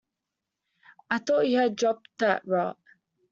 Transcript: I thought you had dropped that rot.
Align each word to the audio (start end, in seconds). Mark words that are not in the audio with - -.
I 1.11 1.19
thought 1.19 1.47
you 1.47 1.59
had 1.59 1.75
dropped 1.75 2.07
that 2.17 2.41
rot. 2.47 2.79